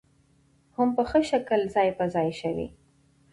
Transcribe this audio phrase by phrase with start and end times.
[0.75, 2.67] هم په ښه شکل ځاى په ځاى شوې